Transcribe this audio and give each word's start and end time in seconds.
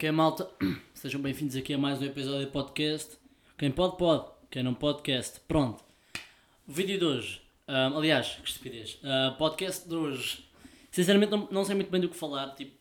que 0.00 0.06
é 0.06 0.10
malta? 0.10 0.48
Sejam 0.94 1.20
bem-vindos 1.20 1.54
aqui 1.54 1.74
a 1.74 1.78
mais 1.78 2.00
um 2.00 2.06
episódio 2.06 2.46
de 2.46 2.50
podcast. 2.50 3.18
Quem 3.58 3.70
pode, 3.70 3.98
pode. 3.98 4.24
Quem 4.50 4.62
não 4.62 4.72
podcast, 4.72 5.38
pronto. 5.46 5.84
O 6.66 6.72
vídeo 6.72 6.98
de 6.98 7.04
hoje, 7.04 7.42
um, 7.68 7.98
aliás, 7.98 8.28
que 8.42 8.48
estupidez. 8.48 8.98
Uh, 9.04 9.36
podcast 9.36 9.86
de 9.86 9.94
hoje, 9.94 10.42
sinceramente 10.90 11.30
não, 11.30 11.46
não 11.50 11.66
sei 11.66 11.74
muito 11.74 11.90
bem 11.90 12.00
do 12.00 12.08
que 12.08 12.16
falar. 12.16 12.54
Tipo, 12.54 12.72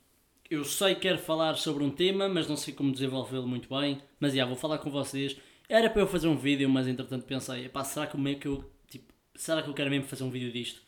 eu 0.49 0.63
sei 0.63 0.95
que 0.95 1.01
quero 1.01 1.17
falar 1.17 1.57
sobre 1.57 1.83
um 1.83 1.89
tema, 1.91 2.29
mas 2.29 2.47
não 2.47 2.55
sei 2.55 2.73
como 2.73 2.89
desenvolvê-lo 2.89 3.45
muito 3.45 3.67
bem. 3.67 4.01
Mas 4.17 4.33
já, 4.33 4.45
vou 4.45 4.55
falar 4.55 4.77
com 4.77 4.89
vocês. 4.89 5.35
Era 5.67 5.89
para 5.89 6.01
eu 6.01 6.07
fazer 6.07 6.29
um 6.29 6.37
vídeo, 6.37 6.69
mas 6.69 6.87
entretanto 6.87 7.25
pensei, 7.25 7.67
pá, 7.67 7.83
será 7.83 8.07
que, 8.07 8.17
meio 8.17 8.39
que 8.39 8.47
eu, 8.47 8.63
tipo, 8.89 9.13
será 9.35 9.61
que 9.61 9.69
eu 9.69 9.73
quero 9.73 9.89
mesmo 9.89 10.07
fazer 10.07 10.23
um 10.23 10.31
vídeo 10.31 10.53
disto? 10.53 10.81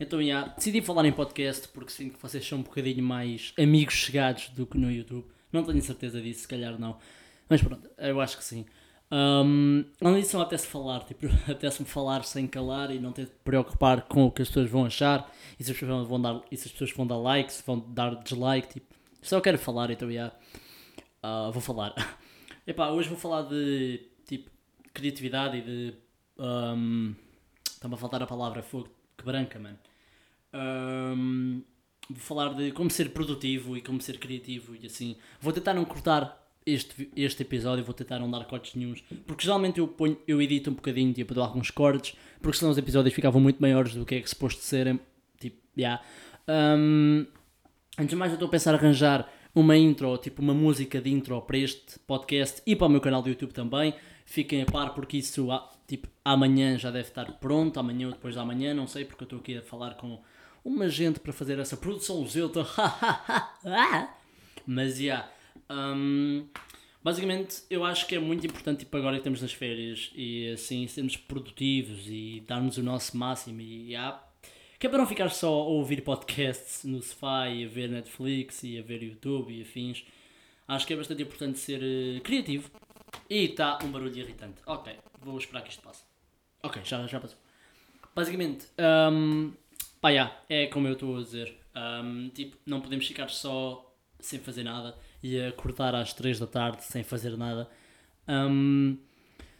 Então, 0.00 0.20
já, 0.20 0.48
decidi 0.48 0.82
falar 0.82 1.04
em 1.04 1.12
podcast 1.12 1.68
porque 1.68 1.92
sinto 1.92 2.16
que 2.16 2.22
vocês 2.22 2.44
são 2.44 2.58
um 2.58 2.62
bocadinho 2.62 3.04
mais 3.04 3.54
amigos 3.56 3.94
chegados 3.94 4.48
do 4.48 4.66
que 4.66 4.76
no 4.76 4.90
YouTube. 4.90 5.24
Não 5.52 5.64
tenho 5.64 5.82
certeza 5.82 6.20
disso, 6.20 6.42
se 6.42 6.48
calhar 6.48 6.78
não. 6.78 6.96
Mas 7.48 7.62
pronto, 7.62 7.88
eu 7.98 8.20
acho 8.20 8.36
que 8.38 8.44
sim. 8.44 8.64
Um, 9.12 9.84
além 10.00 10.22
disso, 10.22 10.40
até 10.40 10.56
se 10.56 10.68
falar, 10.68 11.00
tipo, 11.00 11.26
até-se-me 11.50 11.86
falar 11.88 12.22
sem 12.24 12.46
calar 12.46 12.92
e 12.92 13.00
não 13.00 13.10
ter 13.12 13.24
de 13.24 13.32
preocupar 13.42 14.02
com 14.02 14.26
o 14.26 14.30
que 14.30 14.42
as 14.42 14.48
pessoas 14.48 14.70
vão 14.70 14.84
achar 14.84 15.28
e 15.58 15.64
se 15.64 15.72
as 15.72 15.76
pessoas 15.76 16.06
vão 16.06 16.20
dar, 16.20 16.40
e 16.50 16.56
se 16.56 16.68
as 16.68 16.72
pessoas 16.72 16.92
vão 16.92 17.06
dar 17.06 17.16
like, 17.16 17.52
se 17.52 17.62
vão 17.66 17.80
dar 17.88 18.14
dislike, 18.22 18.74
tipo, 18.74 18.94
só 19.20 19.40
quero 19.40 19.58
falar, 19.58 19.90
então 19.90 20.10
já, 20.10 20.28
uh, 21.24 21.50
vou 21.50 21.60
falar. 21.60 21.92
Epá, 22.66 22.90
hoje 22.90 23.08
vou 23.08 23.18
falar 23.18 23.42
de, 23.42 24.00
tipo, 24.26 24.48
criatividade 24.94 25.58
e 25.58 25.62
de, 25.62 25.94
um, 26.38 27.14
está-me 27.64 27.94
a 27.94 27.98
faltar 27.98 28.22
a 28.22 28.26
palavra, 28.26 28.62
fogo, 28.62 28.88
que 29.18 29.24
branca, 29.24 29.58
mano. 29.58 29.78
Um, 30.54 31.62
falar 32.14 32.54
de 32.54 32.72
como 32.72 32.90
ser 32.90 33.10
produtivo 33.10 33.76
e 33.76 33.80
como 33.80 34.00
ser 34.00 34.18
criativo 34.18 34.74
e 34.80 34.86
assim. 34.86 35.16
Vou 35.40 35.52
tentar 35.52 35.74
não 35.74 35.84
cortar 35.84 36.40
este, 36.64 37.10
este 37.16 37.42
episódio, 37.42 37.84
vou 37.84 37.94
tentar 37.94 38.18
não 38.18 38.30
dar 38.30 38.44
cortes 38.44 38.74
nenhums, 38.74 39.02
porque 39.26 39.44
geralmente 39.44 39.78
eu, 39.78 39.88
ponho, 39.88 40.16
eu 40.26 40.40
edito 40.40 40.70
um 40.70 40.74
bocadinho, 40.74 41.12
tipo, 41.12 41.34
dou 41.34 41.42
alguns 41.42 41.70
cortes, 41.70 42.14
porque 42.40 42.58
senão 42.58 42.70
os 42.70 42.78
episódios 42.78 43.14
ficavam 43.14 43.40
muito 43.40 43.60
maiores 43.60 43.94
do 43.94 44.04
que 44.04 44.16
é 44.16 44.20
que 44.20 44.28
suposto 44.28 44.62
serem. 44.62 45.00
Tipo, 45.38 45.58
já. 45.76 45.82
Yeah. 45.82 46.02
Um, 46.48 47.26
antes 47.98 48.10
de 48.10 48.16
mais, 48.16 48.32
eu 48.32 48.34
estou 48.34 48.48
a 48.48 48.50
pensar 48.50 48.74
arranjar 48.74 49.28
uma 49.54 49.76
intro, 49.76 50.16
tipo 50.18 50.42
uma 50.42 50.54
música 50.54 51.00
de 51.00 51.10
intro 51.10 51.40
para 51.42 51.58
este 51.58 51.98
podcast 52.00 52.62
e 52.66 52.76
para 52.76 52.86
o 52.86 52.90
meu 52.90 53.00
canal 53.00 53.22
do 53.22 53.28
YouTube 53.28 53.52
também. 53.52 53.94
Fiquem 54.24 54.62
a 54.62 54.66
par 54.66 54.94
porque 54.94 55.16
isso, 55.16 55.48
tipo, 55.88 56.08
amanhã 56.24 56.78
já 56.78 56.90
deve 56.90 57.08
estar 57.08 57.24
pronto, 57.38 57.80
amanhã 57.80 58.06
ou 58.06 58.12
depois 58.12 58.34
de 58.34 58.40
amanhã, 58.40 58.72
não 58.72 58.86
sei, 58.86 59.04
porque 59.04 59.24
eu 59.24 59.26
estou 59.26 59.38
aqui 59.40 59.56
a 59.56 59.62
falar 59.62 59.94
com 59.94 60.20
uma 60.64 60.88
gente 60.88 61.20
para 61.20 61.32
fazer 61.32 61.58
essa 61.58 61.76
produção 61.76 62.26
zeuta. 62.26 62.66
Mas, 64.66 64.96
já. 64.96 65.02
Yeah, 65.02 65.30
um, 65.70 66.46
basicamente, 67.02 67.62
eu 67.70 67.84
acho 67.84 68.06
que 68.06 68.14
é 68.14 68.18
muito 68.18 68.46
importante, 68.46 68.80
tipo, 68.80 68.96
agora 68.96 69.14
que 69.14 69.20
estamos 69.20 69.42
nas 69.42 69.52
férias 69.52 70.10
e 70.14 70.50
assim, 70.52 70.86
sermos 70.86 71.16
produtivos 71.16 72.06
e 72.06 72.42
darmos 72.46 72.76
o 72.76 72.82
nosso 72.82 73.16
máximo 73.16 73.60
e, 73.60 73.92
yeah, 73.92 74.22
que 74.78 74.86
é 74.86 74.90
para 74.90 74.98
não 74.98 75.06
ficar 75.06 75.28
só 75.30 75.48
a 75.48 75.64
ouvir 75.64 76.02
podcasts 76.02 76.84
no 76.84 77.02
sofá 77.02 77.48
e 77.48 77.64
a 77.64 77.68
ver 77.68 77.88
Netflix 77.88 78.62
e 78.64 78.78
a 78.78 78.82
ver 78.82 79.02
YouTube 79.02 79.52
e 79.52 79.62
afins. 79.62 80.04
Acho 80.66 80.86
que 80.86 80.92
é 80.92 80.96
bastante 80.96 81.22
importante 81.22 81.58
ser 81.58 81.80
uh, 81.82 82.20
criativo. 82.22 82.70
E 83.28 83.44
está 83.44 83.78
um 83.84 83.90
barulho 83.90 84.16
irritante. 84.16 84.62
Ok, 84.66 84.96
vou 85.20 85.36
esperar 85.36 85.62
que 85.62 85.70
isto 85.70 85.82
passe. 85.82 86.04
Ok, 86.62 86.80
já, 86.84 87.06
já 87.06 87.20
passou. 87.20 87.38
Basicamente, 88.14 88.66
um, 89.12 89.52
Pá, 90.00 90.10
yeah, 90.10 90.34
é 90.48 90.66
como 90.66 90.88
eu 90.88 90.94
estou 90.94 91.16
a 91.16 91.22
dizer. 91.22 91.54
Um, 91.74 92.30
tipo, 92.30 92.56
não 92.66 92.80
podemos 92.80 93.06
ficar 93.06 93.28
só 93.28 93.86
sem 94.18 94.38
fazer 94.38 94.64
nada 94.64 94.96
e 95.22 95.40
acordar 95.40 95.94
às 95.94 96.12
3 96.12 96.38
da 96.38 96.46
tarde 96.46 96.84
sem 96.84 97.02
fazer 97.02 97.36
nada. 97.36 97.68
Um, 98.28 98.96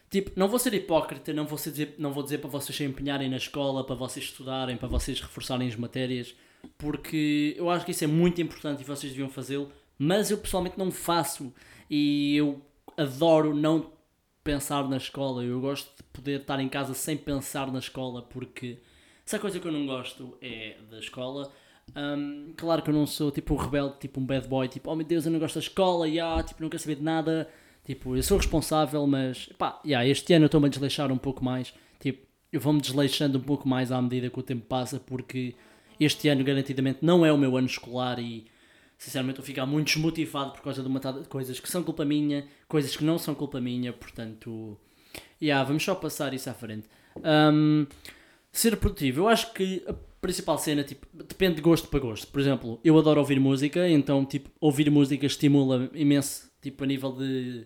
tipo, 0.09 0.31
não 0.35 0.47
vou 0.47 0.57
ser 0.59 0.73
hipócrita, 0.73 1.31
não 1.33 1.45
vou, 1.45 1.57
ser 1.57 1.71
dizer, 1.71 1.95
não 1.97 2.11
vou 2.11 2.23
dizer 2.23 2.39
para 2.39 2.49
vocês 2.49 2.75
se 2.75 2.83
empenharem 2.83 3.29
na 3.29 3.37
escola, 3.37 3.85
para 3.85 3.95
vocês 3.95 4.25
estudarem, 4.25 4.77
para 4.77 4.87
vocês 4.87 5.19
reforçarem 5.21 5.67
as 5.67 5.75
matérias, 5.75 6.33
porque 6.77 7.55
eu 7.57 7.69
acho 7.69 7.85
que 7.85 7.91
isso 7.91 8.03
é 8.03 8.07
muito 8.07 8.41
importante 8.41 8.81
e 8.81 8.85
vocês 8.85 9.11
deviam 9.11 9.29
fazê-lo, 9.29 9.71
mas 9.97 10.31
eu 10.31 10.37
pessoalmente 10.37 10.77
não 10.77 10.91
faço 10.91 11.53
e 11.89 12.35
eu 12.35 12.61
adoro 12.97 13.55
não 13.55 13.91
pensar 14.43 14.87
na 14.89 14.97
escola. 14.97 15.43
Eu 15.43 15.61
gosto 15.61 15.95
de 15.95 16.03
poder 16.11 16.41
estar 16.41 16.59
em 16.59 16.69
casa 16.69 16.93
sem 16.93 17.15
pensar 17.15 17.71
na 17.71 17.79
escola 17.79 18.23
porque 18.23 18.79
se 19.31 19.37
a 19.37 19.39
coisa 19.39 19.61
que 19.61 19.65
eu 19.65 19.71
não 19.71 19.85
gosto 19.85 20.37
é 20.41 20.75
da 20.89 20.99
escola, 20.99 21.49
um, 21.95 22.53
claro 22.57 22.81
que 22.81 22.89
eu 22.89 22.93
não 22.93 23.07
sou 23.07 23.31
tipo 23.31 23.53
um 23.53 23.57
rebelde, 23.57 23.95
tipo 23.97 24.19
um 24.19 24.25
bad 24.25 24.45
boy, 24.45 24.67
tipo, 24.67 24.91
oh 24.91 24.95
meu 24.95 25.05
Deus, 25.05 25.25
eu 25.25 25.31
não 25.31 25.39
gosto 25.39 25.53
da 25.53 25.61
escola, 25.61 26.05
yeah, 26.05 26.43
tipo, 26.43 26.61
não 26.61 26.69
quero 26.69 26.83
saber 26.83 26.95
de 26.95 27.01
nada, 27.01 27.49
tipo, 27.85 28.13
eu 28.13 28.21
sou 28.23 28.35
responsável, 28.35 29.07
mas 29.07 29.47
pá, 29.57 29.79
yeah, 29.85 30.05
este 30.05 30.33
ano 30.33 30.43
eu 30.43 30.47
estou-me 30.47 30.67
a 30.67 30.69
desleixar 30.69 31.13
um 31.13 31.17
pouco 31.17 31.45
mais, 31.45 31.73
tipo, 32.01 32.27
eu 32.51 32.59
vou-me 32.59 32.81
desleixando 32.81 33.37
um 33.37 33.41
pouco 33.41 33.69
mais 33.69 33.89
à 33.89 34.01
medida 34.01 34.29
que 34.29 34.37
o 34.37 34.43
tempo 34.43 34.65
passa, 34.65 34.99
porque 34.99 35.55
este 35.97 36.27
ano 36.27 36.43
garantidamente 36.43 36.99
não 37.01 37.25
é 37.25 37.31
o 37.31 37.37
meu 37.37 37.55
ano 37.55 37.67
escolar 37.67 38.19
e 38.19 38.47
sinceramente 38.97 39.39
eu 39.39 39.45
fico 39.45 39.65
muito 39.65 39.93
desmotivado 39.93 40.51
por 40.51 40.61
causa 40.61 40.81
de 40.81 40.89
uma 40.89 40.99
de 40.99 41.29
coisas 41.29 41.57
que 41.57 41.71
são 41.71 41.83
culpa 41.83 42.03
minha, 42.03 42.45
coisas 42.67 42.97
que 42.97 43.05
não 43.05 43.17
são 43.17 43.33
culpa 43.33 43.61
minha, 43.61 43.93
portanto, 43.93 44.77
yeah, 45.41 45.65
vamos 45.65 45.85
só 45.85 45.95
passar 45.95 46.33
isso 46.33 46.49
à 46.49 46.53
frente. 46.53 46.89
Um, 47.15 47.87
Ser 48.51 48.75
produtivo, 48.77 49.21
eu 49.21 49.27
acho 49.27 49.53
que 49.53 49.83
a 49.87 49.93
principal 50.19 50.57
cena 50.57 50.83
tipo, 50.83 51.07
depende 51.13 51.55
de 51.55 51.61
gosto 51.61 51.87
para 51.87 51.99
gosto. 51.99 52.27
Por 52.27 52.39
exemplo, 52.39 52.79
eu 52.83 52.97
adoro 52.97 53.19
ouvir 53.19 53.39
música, 53.39 53.87
então 53.89 54.25
tipo, 54.25 54.49
ouvir 54.59 54.89
música 54.91 55.25
estimula 55.25 55.89
imenso 55.93 56.51
tipo, 56.61 56.83
a 56.83 56.87
nível 56.87 57.11
de 57.13 57.65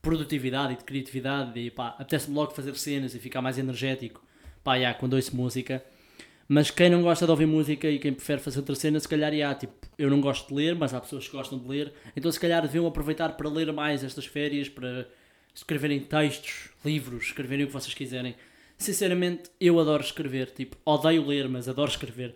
produtividade 0.00 0.74
e 0.74 0.76
de 0.76 0.84
criatividade 0.84 1.58
e 1.58 1.70
pá, 1.70 1.88
apetece-me 1.98 2.34
logo 2.34 2.52
fazer 2.52 2.74
cenas 2.76 3.14
e 3.14 3.18
ficar 3.18 3.42
mais 3.42 3.58
energético 3.58 4.26
pá, 4.66 4.74
yeah, 4.74 4.98
quando 4.98 5.14
ouço 5.14 5.34
música. 5.36 5.84
Mas 6.48 6.70
quem 6.70 6.90
não 6.90 7.02
gosta 7.02 7.24
de 7.24 7.30
ouvir 7.30 7.46
música 7.46 7.88
e 7.88 7.98
quem 7.98 8.12
prefere 8.12 8.40
fazer 8.40 8.58
outra 8.58 8.74
cena, 8.74 8.98
se 8.98 9.08
calhar, 9.08 9.32
yeah, 9.32 9.56
tipo, 9.56 9.74
eu 9.96 10.10
não 10.10 10.20
gosto 10.20 10.48
de 10.48 10.54
ler, 10.54 10.74
mas 10.74 10.92
há 10.92 11.00
pessoas 11.00 11.26
que 11.28 11.36
gostam 11.36 11.58
de 11.58 11.68
ler, 11.68 11.92
então 12.16 12.30
se 12.30 12.38
calhar 12.38 12.62
deviam 12.62 12.86
aproveitar 12.86 13.36
para 13.36 13.48
ler 13.48 13.72
mais 13.72 14.02
estas 14.02 14.26
férias, 14.26 14.68
para 14.68 15.08
escreverem 15.54 16.00
textos, 16.00 16.70
livros, 16.84 17.26
escreverem 17.26 17.64
o 17.64 17.68
que 17.68 17.72
vocês 17.72 17.94
quiserem 17.94 18.34
sinceramente, 18.78 19.50
eu 19.60 19.78
adoro 19.80 20.02
escrever. 20.02 20.50
Tipo, 20.50 20.76
odeio 20.84 21.26
ler, 21.26 21.48
mas 21.48 21.68
adoro 21.68 21.90
escrever. 21.90 22.34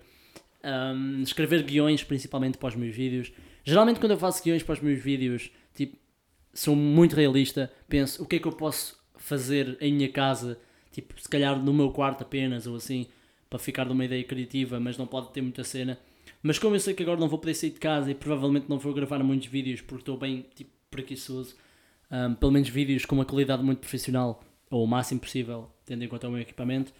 Um, 0.62 1.23
escrever 1.23 1.62
guiões, 1.62 2.05
principalmente 2.05 2.59
para 2.59 2.69
os 2.69 2.77
meus 2.77 2.95
vídeos. 2.95 3.33
Geralmente, 3.65 4.01
quando 4.01 4.12
eu 4.12 4.19
faço 4.19 4.43
guiões 4.43 4.62
para 4.62 4.75
os 4.75 4.81
meus 4.81 5.03
vídeos, 5.03 5.51
tipo, 5.75 5.97
sou 6.53 6.75
muito 6.75 7.17
realista. 7.17 7.73
Penso, 7.89 8.23
o 8.23 8.27
que 8.27 8.37
é 8.37 8.39
que 8.39 8.47
eu 8.47 8.53
posso 8.53 8.99
fazer 9.17 9.77
em 9.81 9.93
minha 9.93 10.09
casa? 10.09 10.59
Tipo, 10.91 11.21
se 11.21 11.28
calhar 11.28 11.62
no 11.62 11.73
meu 11.73 11.91
quarto 11.91 12.23
apenas, 12.23 12.67
ou 12.67 12.77
assim, 12.77 13.07
para 13.49 13.59
ficar 13.59 13.84
de 13.84 13.93
uma 13.93 14.05
ideia 14.05 14.25
criativa, 14.25 14.81
mas 14.81 14.97
não 14.97 15.07
pode 15.07 15.33
ter 15.33 15.41
muita 15.41 15.65
cena. 15.65 15.99
Mas 16.43 16.59
como 16.59 16.75
eu 16.75 16.81
sei 16.81 16.95
que 16.95 17.03
agora 17.03 17.21
não 17.21 17.28
vou 17.28 17.39
poder 17.39 17.55
sair 17.55 17.71
de 17.71 17.78
casa 17.78 18.11
e 18.11 18.15
provavelmente 18.15 18.67
não 18.69 18.78
vou 18.78 18.95
gravar 18.95 19.22
muitos 19.22 19.49
vídeos 19.49 19.81
porque 19.81 20.03
estou 20.03 20.17
bem, 20.17 20.47
tipo, 20.55 20.71
preguiçoso, 20.91 21.55
um, 22.11 22.34
pelo 22.34 22.53
menos 22.53 22.69
vídeos 22.69 23.05
com 23.05 23.15
uma 23.15 23.25
qualidade 23.25 23.62
muito 23.62 23.78
profissional, 23.78 24.43
ou 24.70 24.84
o 24.84 24.86
máximo 24.86 25.20
possível, 25.20 25.70
tendo 25.84 26.04
em 26.04 26.08
conta 26.08 26.28
o 26.28 26.31
meu 26.31 26.41
equipamento. 26.41 26.92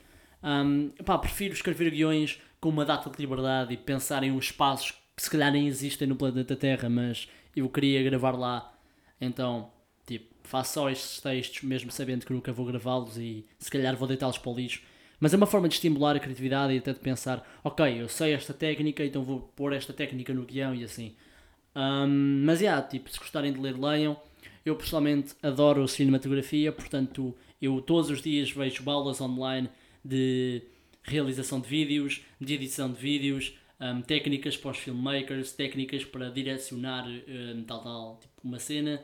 Um, 0.43 0.91
pá, 1.05 1.17
prefiro 1.17 1.55
escrever 1.55 1.91
guiões 1.91 2.41
com 2.61 2.69
uma 2.69 2.85
data 2.85 3.09
de 3.09 3.17
liberdade 3.19 3.73
e 3.73 3.77
pensar 3.77 4.23
em 4.25 4.33
uns 4.33 4.47
espaços 4.47 4.93
que 5.17 5.23
se 5.23 5.31
calhar 5.31 5.53
nem 5.53 5.67
existem 5.67 6.09
no 6.09 6.17
planeta 6.17 6.57
Terra, 6.57 6.89
mas 6.89 7.29
eu 7.55 7.69
queria 7.69 8.03
gravar 8.03 8.33
lá. 8.33 8.73
Então, 9.21 9.71
tipo, 10.07 10.35
faço 10.43 10.75
só 10.75 10.91
estes 10.91 11.21
textos, 11.21 11.63
mesmo 11.63 11.91
sabendo 11.91 12.27
que 12.27 12.33
nunca 12.33 12.53
vou 12.53 12.67
gravá-los 12.67 13.17
e 13.19 13.47
se 13.59 13.71
calhar 13.71 13.97
vou 13.97 14.09
deitá-los 14.09 14.39
para 14.39 14.51
o 14.51 14.55
lixo. 14.55 14.83
Mas 15.21 15.35
é 15.35 15.37
uma 15.37 15.47
forma 15.47 15.69
de 15.69 15.75
estimular 15.75 16.17
a 16.17 16.21
criatividade 16.21 16.73
e 16.73 16.79
até 16.79 16.95
de 16.95 16.99
pensar, 16.99 17.47
ok, 17.63 18.01
eu 18.01 18.09
sei 18.09 18.33
esta 18.33 18.55
técnica, 18.55 19.05
então 19.05 19.23
vou 19.23 19.41
pôr 19.55 19.75
esta 19.75 19.93
técnica 19.93 20.33
no 20.33 20.45
guião 20.45 20.75
e 20.75 20.83
assim. 20.83 21.15
Um, 21.77 22.43
mas, 22.47 22.63
yeah, 22.63 22.81
tipo, 22.83 23.11
se 23.11 23.19
gostarem 23.19 23.53
de 23.53 23.61
ler, 23.61 23.79
leiam. 23.79 24.19
Eu 24.65 24.77
pessoalmente 24.77 25.35
adoro 25.43 25.87
cinematografia, 25.89 26.71
portanto 26.71 27.35
eu 27.61 27.81
todos 27.81 28.11
os 28.11 28.23
dias 28.23 28.51
vejo 28.51 28.89
aulas 28.89 29.21
online 29.21 29.69
de 30.05 30.63
realização 31.03 31.61
de 31.61 31.69
vídeos, 31.69 32.23
de 32.41 32.55
edição 32.55 32.93
de 32.93 33.01
vídeos, 33.01 33.55
um, 33.81 34.03
técnicas 34.03 34.57
para 34.57 34.73
os 34.73 34.79
filmmakers, 34.79 35.53
técnicas 35.53 36.05
para 36.05 36.29
direcionar 36.29 37.07
um, 37.09 37.65
tal, 37.65 37.83
tal, 37.83 38.19
tipo 38.21 38.35
uma 38.45 38.59
cena, 38.59 39.03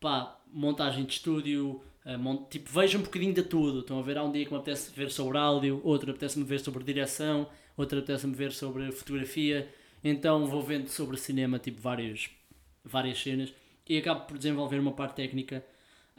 pá, 0.00 0.38
montagem 0.52 1.04
de 1.04 1.12
estúdio, 1.12 1.80
um, 2.04 2.36
tipo, 2.44 2.70
vejo 2.70 2.98
um 2.98 3.02
bocadinho 3.02 3.32
de 3.32 3.42
tudo. 3.42 3.80
Estão 3.80 3.98
a 3.98 4.02
ver, 4.02 4.18
há 4.18 4.24
um 4.24 4.32
dia 4.32 4.44
que 4.44 4.52
me 4.52 4.58
apetece 4.58 4.90
ver 4.94 5.10
sobre 5.10 5.38
áudio, 5.38 5.80
outro 5.84 6.10
apetece-me 6.10 6.44
ver 6.44 6.58
sobre 6.60 6.82
direção, 6.82 7.48
outro 7.76 7.98
apetece-me 7.98 8.34
ver 8.34 8.52
sobre 8.52 8.90
fotografia, 8.90 9.68
então 10.02 10.46
vou 10.46 10.62
vendo 10.62 10.88
sobre 10.88 11.16
cinema, 11.16 11.58
tipo, 11.58 11.80
vários, 11.80 12.30
várias 12.84 13.22
cenas, 13.22 13.52
e 13.90 13.98
acabo 13.98 14.22
por 14.26 14.38
desenvolver 14.38 14.78
uma 14.78 14.92
parte 14.92 15.16
técnica 15.16 15.64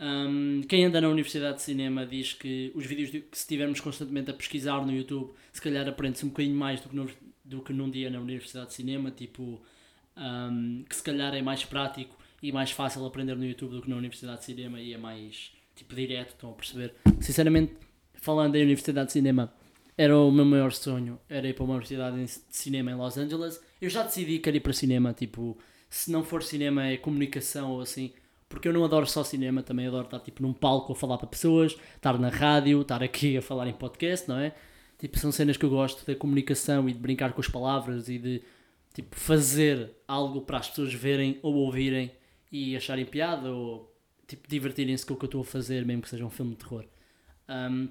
um, 0.02 0.62
quem 0.68 0.86
anda 0.86 1.00
na 1.00 1.08
Universidade 1.10 1.58
de 1.58 1.62
Cinema 1.62 2.08
diz 2.08 2.34
que 2.34 2.72
os 2.74 2.88
vídeos 2.88 3.12
que 3.12 3.38
se 3.38 3.44
estivermos 3.44 3.80
constantemente 3.80 4.32
a 4.32 4.34
pesquisar 4.34 4.84
no 4.84 4.92
YouTube, 4.92 5.32
se 5.54 5.62
calhar 5.62 5.88
aprende-se 5.88 6.26
um 6.26 6.30
bocadinho 6.30 6.56
mais 6.56 6.82
do 6.82 6.90
que, 6.90 6.96
no, 6.96 7.08
do 7.46 7.62
que 7.62 7.72
num 7.72 7.88
dia 7.88 8.10
na 8.10 8.20
Universidade 8.20 8.70
de 8.70 8.74
Cinema, 8.74 9.12
tipo, 9.12 9.62
um, 10.18 10.84
que 10.90 10.96
se 10.96 11.04
calhar 11.04 11.36
é 11.36 11.42
mais 11.44 11.64
prático 11.66 12.18
e 12.42 12.52
mais 12.52 12.72
fácil 12.72 13.06
aprender 13.06 13.36
no 13.36 13.46
YouTube 13.46 13.76
do 13.76 13.82
que 13.84 13.90
na 13.92 13.96
Universidade 13.96 14.40
de 14.40 14.46
Cinema 14.46 14.82
e 14.82 14.92
é 14.92 14.98
mais 14.98 15.52
tipo 15.76 15.94
direto, 15.94 16.30
estão 16.30 16.50
a 16.50 16.54
perceber? 16.54 16.96
Sinceramente, 17.20 17.76
falando 18.16 18.54
da 18.54 18.60
Universidade 18.60 19.08
de 19.08 19.14
Cinema, 19.14 19.54
era 19.96 20.18
o 20.18 20.32
meu 20.32 20.46
maior 20.46 20.72
sonho, 20.72 21.20
era 21.30 21.48
ir 21.48 21.54
para 21.54 21.64
uma 21.64 21.74
universidade 21.74 22.18
de 22.18 22.28
cinema 22.50 22.90
em 22.90 22.96
Los 22.96 23.20
Angeles. 23.20 23.62
Eu 23.80 23.90
já 23.90 24.02
decidi 24.02 24.38
que 24.38 24.40
quero 24.40 24.58
ir 24.58 24.62
para 24.62 24.74
cinema, 24.74 25.14
tipo, 25.14 25.60
se 25.92 26.10
não 26.10 26.24
for 26.24 26.42
cinema 26.42 26.88
é 26.88 26.96
comunicação 26.96 27.72
ou 27.72 27.82
assim, 27.82 28.14
porque 28.48 28.66
eu 28.66 28.74
não 28.74 28.86
adoro 28.86 29.06
só 29.06 29.26
cinema, 29.26 29.62
também 29.62 29.88
adoro 29.88 30.06
estar 30.06 30.22
tipo 30.22 30.42
num 30.42 30.54
palco 30.54 30.94
a 30.94 30.96
falar 30.96 31.18
para 31.18 31.28
pessoas, 31.28 31.76
estar 31.96 32.18
na 32.18 32.30
rádio, 32.30 32.82
estar 32.82 33.04
aqui 33.04 33.38
a 33.38 33.42
falar 33.42 33.68
em 33.68 33.74
podcast, 33.74 34.28
não 34.28 34.40
é? 34.40 34.56
Tipo, 34.98 35.20
são 35.20 35.34
cenas 35.34 35.58
que 35.58 35.66
eu 35.66 35.70
gosto 35.70 36.06
da 36.06 36.16
comunicação 36.16 36.88
e 36.88 36.94
de 36.94 37.00
brincar 37.00 37.34
com 37.34 37.42
as 37.42 37.48
palavras 37.50 38.08
e 38.08 38.18
de 38.18 38.42
tipo 38.94 39.16
fazer 39.18 39.92
algo 40.08 40.42
para 40.42 40.60
as 40.60 40.70
pessoas 40.70 40.94
verem 40.94 41.40
ou 41.42 41.56
ouvirem 41.56 42.10
e 42.50 42.74
acharem 42.76 43.06
piada 43.06 43.52
ou 43.52 43.94
tipo 44.26 44.48
divertirem-se 44.48 45.06
com 45.06 45.14
o 45.14 45.18
que 45.18 45.26
eu 45.26 45.28
estou 45.28 45.42
a 45.42 45.46
fazer, 45.46 45.86
mesmo 45.86 46.04
que 46.04 46.10
seja 46.10 46.24
um 46.26 46.30
filme 46.30 46.52
de 46.52 46.58
terror. 46.58 46.86
Um, 47.50 47.90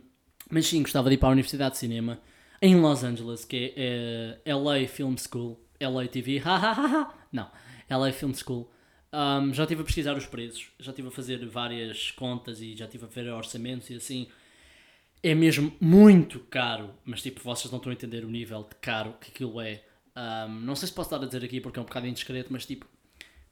mas 0.50 0.66
sim, 0.66 0.80
gostava 0.80 1.10
de 1.10 1.16
ir 1.16 1.18
para 1.18 1.28
a 1.28 1.32
Universidade 1.32 1.72
de 1.72 1.78
Cinema 1.78 2.18
em 2.62 2.80
Los 2.80 3.04
Angeles, 3.04 3.44
que 3.44 3.74
é, 3.76 4.38
é 4.42 4.54
LA 4.54 4.88
Film 4.88 5.16
School, 5.16 5.60
LA 5.78 6.08
TV, 6.08 6.42
não, 7.30 7.50
LA 7.90 8.12
Film 8.12 8.32
School. 8.32 8.70
Um, 9.12 9.52
já 9.52 9.64
estive 9.64 9.82
a 9.82 9.84
pesquisar 9.84 10.16
os 10.16 10.24
preços, 10.24 10.70
já 10.78 10.92
estive 10.92 11.08
a 11.08 11.10
fazer 11.10 11.44
várias 11.46 12.12
contas 12.12 12.60
e 12.60 12.76
já 12.76 12.84
estive 12.84 13.04
a 13.04 13.08
ver 13.08 13.28
orçamentos 13.30 13.90
e 13.90 13.94
assim. 13.96 14.28
É 15.22 15.34
mesmo 15.34 15.70
muito 15.78 16.40
caro, 16.40 16.94
mas 17.04 17.20
tipo, 17.20 17.42
vocês 17.42 17.70
não 17.70 17.76
estão 17.76 17.90
a 17.90 17.92
entender 17.92 18.24
o 18.24 18.30
nível 18.30 18.62
de 18.62 18.74
caro 18.76 19.14
que 19.20 19.30
aquilo 19.30 19.60
é. 19.60 19.82
Um, 20.16 20.60
não 20.60 20.74
sei 20.74 20.88
se 20.88 20.94
posso 20.94 21.08
estar 21.12 21.22
a 21.22 21.26
dizer 21.26 21.44
aqui 21.44 21.60
porque 21.60 21.78
é 21.78 21.82
um 21.82 21.84
bocado 21.84 22.06
indiscreto, 22.06 22.50
mas 22.50 22.64
tipo, 22.64 22.86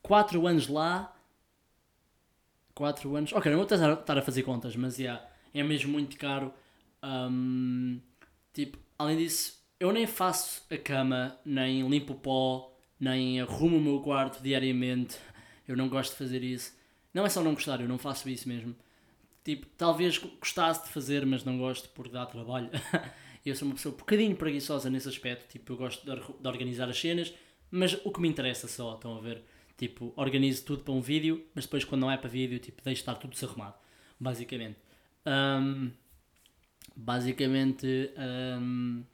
4 0.01 0.47
anos 0.47 0.69
lá. 0.69 1.15
4 2.75 3.17
anos. 3.17 3.33
Ok, 3.33 3.51
não 3.53 3.59
vou 3.59 3.67
estar 3.67 4.19
a 4.19 4.23
fazer 4.23 4.43
contas, 4.45 4.75
mas 4.77 4.99
yeah, 4.99 5.23
é 5.53 5.63
mesmo 5.63 5.93
muito 5.93 6.17
caro. 6.17 6.55
Um, 7.03 8.01
tipo, 8.55 8.79
além 8.99 9.19
disso, 9.19 9.59
eu 9.79 9.93
nem 9.93 10.07
faço 10.07 10.63
a 10.71 10.77
cama, 10.79 11.37
nem 11.45 11.87
limpo 11.89 12.15
o 12.15 12.17
pó, 12.17 12.78
nem 12.99 13.41
arrumo 13.41 13.77
o 13.77 13.81
meu 13.81 14.01
quarto 14.01 14.43
diariamente. 14.43 15.17
Eu 15.67 15.77
não 15.77 15.89
gosto 15.89 16.13
de 16.13 16.19
fazer 16.19 16.43
isso. 16.43 16.77
Não 17.13 17.25
é 17.25 17.29
só 17.29 17.43
não 17.43 17.55
gostar, 17.55 17.81
eu 17.81 17.89
não 17.89 17.99
faço 17.99 18.29
isso 18.29 18.49
mesmo. 18.49 18.75
Tipo, 19.45 19.67
talvez 19.77 20.19
gostasse 20.19 20.85
de 20.85 20.91
fazer, 20.91 21.25
mas 21.25 21.45
não 21.45 21.59
gosto 21.59 21.89
porque 21.91 22.13
dá 22.13 22.27
trabalho. 22.27 22.71
eu 23.45 23.55
sou 23.55 23.67
uma 23.67 23.75
pessoa 23.75 23.95
um 23.95 23.99
bocadinho 23.99 24.37
preguiçosa 24.37 24.91
nesse 24.91 25.09
aspecto. 25.09 25.49
Tipo, 25.49 25.73
eu 25.73 25.77
gosto 25.77 26.05
de, 26.05 26.47
organizar 26.47 26.89
as 26.89 27.01
cenas, 27.01 27.33
mas 27.71 27.95
o 28.05 28.13
que 28.13 28.21
me 28.21 28.29
interessa 28.29 28.69
só, 28.69 28.95
estão 28.95 29.17
a 29.17 29.21
ver? 29.21 29.43
Tipo, 29.77 30.13
organizo 30.17 30.65
tudo 30.65 30.83
para 30.83 30.93
um 30.93 31.01
vídeo, 31.01 31.45
mas 31.55 31.65
depois 31.65 31.85
quando 31.85 32.03
não 32.03 32.11
é 32.11 32.17
para 32.17 32.29
vídeo, 32.29 32.59
tipo, 32.59 32.83
deixo 32.83 33.01
estar 33.01 33.15
tudo 33.15 33.31
desarrumado. 33.31 33.75
Basicamente. 34.19 34.77
Um, 35.25 35.91
basicamente. 36.95 38.11
Um, 38.19 39.05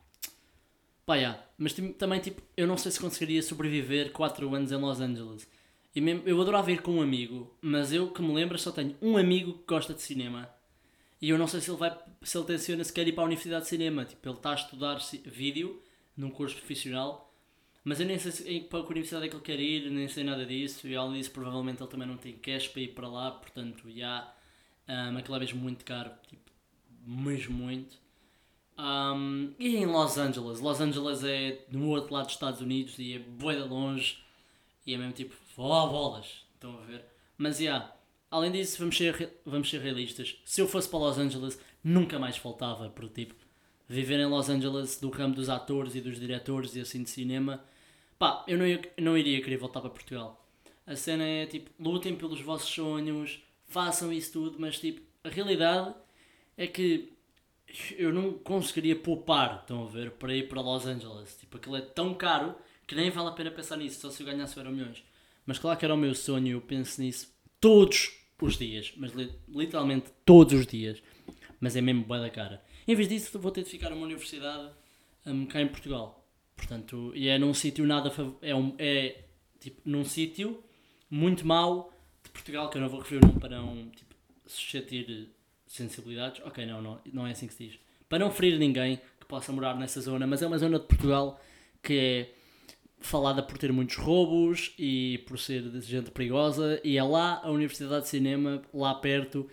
pá, 1.07 1.17
yeah. 1.17 1.43
Mas 1.59 1.73
também, 1.99 2.21
tipo, 2.21 2.43
eu 2.57 2.67
não 2.67 2.77
sei 2.77 2.91
se 2.91 3.01
conseguiria 3.01 3.43
sobreviver 3.43 4.13
4 4.13 4.55
anos 4.55 4.73
em 4.73 4.77
Los 4.77 5.01
Angeles. 5.01 5.49
E 5.95 6.01
mesmo, 6.01 6.23
eu 6.27 6.41
adorava 6.41 6.73
ir 6.73 6.83
com 6.83 6.93
um 6.93 7.03
amigo, 7.03 7.57
mas 7.61 7.93
eu 7.93 8.11
que 8.11 8.21
me 8.21 8.35
lembro 8.35 8.59
só 8.59 8.73
tenho 8.73 8.97
um 9.01 9.17
amigo 9.17 9.53
que 9.59 9.65
gosta 9.67 9.95
de 9.95 10.03
cinema. 10.03 10.49
E 11.21 11.31
eu 11.31 11.39
não 11.39 11.47
sei 11.47 11.61
se 11.61 11.71
ele 11.71 11.79
vai, 11.79 11.97
se 12.23 12.37
ele 12.37 12.47
tenciona 12.47 12.85
sequer 12.85 13.07
ir 13.07 13.13
para 13.13 13.23
a 13.23 13.27
Universidade 13.27 13.63
de 13.65 13.71
Cinema. 13.71 14.05
Tipo, 14.05 14.29
ele 14.29 14.37
está 14.37 14.51
a 14.51 14.55
estudar 14.55 14.99
vídeo 15.25 15.81
num 16.17 16.31
curso 16.31 16.57
profissional, 16.57 17.33
mas 17.85 18.01
eu 18.01 18.07
nem 18.07 18.19
sei 18.19 18.33
se, 18.33 18.61
para 18.63 18.83
que 18.83 18.91
universidade 18.91 19.27
é 19.27 19.29
que 19.29 19.37
ele 19.37 19.43
quer 19.43 19.61
ir, 19.61 19.91
nem 19.91 20.09
sei 20.09 20.25
nada 20.25 20.45
disso. 20.45 20.87
E 20.89 20.97
além 20.97 21.21
disso, 21.21 21.31
provavelmente 21.31 21.83
ele 21.83 21.91
também 21.91 22.09
não 22.09 22.17
tem 22.17 22.35
cash 22.35 22.69
para 22.69 22.83
ir 22.83 22.89
para 22.89 23.09
lá, 23.09 23.31
portanto, 23.31 23.85
já. 23.89 23.91
Yeah, 23.91 24.35
um, 24.89 25.17
aquilo 25.17 25.37
é 25.37 25.41
mesmo 25.41 25.61
muito 25.61 25.85
caro, 25.85 26.11
tipo, 26.29 26.51
mesmo 27.07 27.57
muito. 27.57 27.97
Um, 28.77 29.55
e 29.59 29.77
em 29.77 29.87
Los 29.87 30.19
Angeles, 30.19 30.61
Los 30.61 30.81
Angeles 30.81 31.23
é 31.23 31.65
no 31.71 31.91
outro 31.91 32.13
lado 32.13 32.25
dos 32.25 32.35
Estados 32.35 32.61
Unidos 32.61 32.99
e 32.99 33.15
é 33.15 33.19
bué 33.21 33.55
de 33.55 33.69
longe 33.69 34.19
e 34.87 34.95
é 34.95 34.99
mesmo 34.99 35.13
tipo, 35.13 35.35
vó 35.57 35.87
bolas, 35.87 36.45
estão 36.55 36.77
a 36.79 36.85
ver? 36.85 37.05
Mas, 37.39 37.61
yeah, 37.61 37.95
além 38.31 38.53
disso, 38.53 38.79
vamos 38.79 38.97
ser, 38.97 39.41
vamos 39.45 39.71
ser 39.71 39.81
realistas. 39.81 40.37
Se 40.45 40.61
eu 40.61 40.69
fosse 40.69 40.89
para 40.89 40.99
Los 40.99 41.19
Angeles, 41.19 41.59
nunca 41.83 42.19
mais 42.19 42.37
faltava, 42.37 42.91
porque, 42.91 43.25
tipo, 43.25 43.35
viver 43.89 44.21
em 44.21 44.27
Los 44.27 44.51
Angeles, 44.51 45.01
do 45.01 45.11
ramo 45.11 45.35
dos 45.35 45.49
atores 45.49 45.95
e 45.95 46.01
dos 46.01 46.19
diretores 46.19 46.77
e 46.77 46.81
assim 46.81 47.03
de 47.03 47.11
cinema, 47.11 47.65
pá, 48.19 48.45
eu 48.47 48.59
não, 48.59 48.67
eu 48.67 48.83
não 48.99 49.17
iria 49.17 49.43
querer 49.43 49.57
voltar 49.57 49.81
para 49.81 49.91
Portugal. 49.91 50.45
A 50.87 50.97
cena 50.97 51.25
é, 51.25 51.47
tipo, 51.47 51.71
lutem 51.83 52.15
pelos 52.15 52.41
vossos 52.41 52.69
sonhos, 52.69 53.43
façam 53.67 54.13
isso 54.13 54.33
tudo, 54.33 54.57
mas, 54.59 54.79
tipo, 54.79 55.01
a 55.23 55.29
realidade 55.31 55.95
é 56.59 56.67
que 56.67 57.14
eu 57.97 58.13
não 58.13 58.33
conseguiria 58.33 58.97
poupar, 58.97 59.61
estão 59.61 59.85
a 59.85 59.89
ver, 59.89 60.13
para 60.13 60.35
ir 60.35 60.49
para 60.49 60.61
Los 60.61 60.87
Angeles. 60.87 61.37
Tipo, 61.37 61.57
aquilo 61.57 61.77
é 61.77 61.81
tão 61.81 62.15
caro 62.15 62.55
que 62.87 62.95
nem 62.95 63.11
vale 63.11 63.29
a 63.29 63.33
pena 63.33 63.51
pensar 63.51 63.77
nisso, 63.77 64.01
só 64.01 64.11
se 64.11 64.23
eu 64.23 64.27
ganhasse 64.27 64.57
euro 64.57 64.71
milhões. 64.71 65.03
Mas 65.47 65.59
claro 65.59 65.79
que 65.79 65.85
era 65.85 65.95
o 65.95 65.99
meu 65.99 66.15
sonho, 66.15 66.53
eu 66.53 66.61
penso 66.61 67.01
nisso 67.01 67.33
todos 67.61 68.11
os 68.41 68.59
dias, 68.59 68.93
mas 68.97 69.13
literalmente 69.49 70.11
todos 70.25 70.53
os 70.55 70.67
dias. 70.67 71.03
Mas 71.61 71.77
é 71.77 71.81
mesmo 71.81 72.05
boa 72.05 72.21
da 72.21 72.31
cara. 72.31 72.63
Em 72.87 72.95
vez 72.95 73.09
disso, 73.09 73.39
vou 73.39 73.51
ter 73.51 73.63
de 73.63 73.71
ficar 73.71 73.91
numa 73.91 74.05
universidade 74.05 74.71
um, 75.27 75.47
cá 75.47 75.61
em 75.61 75.69
Portugal. 75.69 76.27
Portanto, 76.57 77.13
e 77.15 77.29
é 77.29 77.39
num 77.39 77.55
sítio 77.55 77.87
nada. 77.87 78.13
É, 78.43 78.55
um, 78.55 78.75
é 78.79 79.25
tipo 79.59 79.81
num 79.85 80.05
sítio 80.05 80.63
muito 81.11 81.47
mau 81.47 81.93
de 82.23 82.31
Portugal, 82.31 82.69
que 82.69 82.77
eu 82.77 82.83
não 82.83 82.89
vou 82.89 83.01
referir 83.01 83.25
o 83.25 83.27
nome 83.27 83.41
para 83.41 83.59
não 83.59 83.89
tipo, 83.91 84.15
suscetir 84.47 85.31
sensibilidades. 85.75 86.43
Ok, 86.45 86.65
não, 86.67 86.81
não, 86.81 87.01
não 87.13 87.27
é 87.27 87.33
assim 87.33 87.47
que 87.47 87.55
se 87.55 87.67
diz. 87.67 87.79
Para 88.09 88.19
não 88.19 88.31
ferir 88.31 88.59
ninguém 88.59 89.01
que 89.19 89.27
possa 89.27 89.53
morar 89.53 89.77
nessa 89.77 90.01
zona, 90.01 90.27
mas 90.27 90.43
é 90.43 90.47
uma 90.47 90.59
zona 90.59 90.79
de 90.79 90.87
Portugal 90.87 91.41
que 91.83 91.99
é 91.99 92.35
falada 93.01 93.43
por 93.43 93.59
ter 93.59 93.73
muitos 93.73 93.97
roubos 93.97 94.73
e 94.79 95.23
por 95.27 95.39
ser 95.39 95.63
de 95.63 95.81
gente 95.81 96.11
perigosa, 96.11 96.81
e 96.83 96.97
é 96.97 97.03
lá 97.03 97.41
a 97.45 97.51
Universidade 97.51 98.05
de 98.05 98.09
Cinema, 98.09 98.63
lá 98.73 98.95
perto, 98.95 99.47